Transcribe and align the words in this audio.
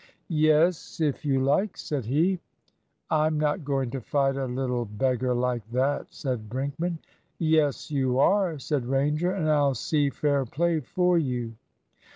"Yes, 0.29 0.99
if 0.99 1.23
you 1.23 1.43
like," 1.43 1.77
said 1.77 2.05
he. 2.05 2.39
"I'm 3.11 3.39
not 3.39 3.63
going 3.63 3.91
to 3.91 4.01
fight 4.01 4.35
a 4.35 4.47
little 4.47 4.83
beggar 4.85 5.35
like 5.35 5.63
that," 5.73 6.07
said 6.09 6.49
Brinkman. 6.49 6.97
"Yes, 7.37 7.91
you 7.91 8.17
are," 8.17 8.57
said 8.57 8.87
Ranger, 8.87 9.31
"and 9.31 9.47
I'll 9.47 9.75
see 9.75 10.09
fair 10.09 10.43
play 10.43 10.79
for 10.79 11.19
you." 11.19 11.53